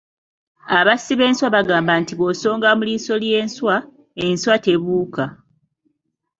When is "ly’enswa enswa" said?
3.23-4.55